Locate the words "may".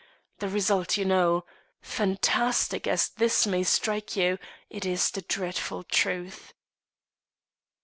3.45-3.63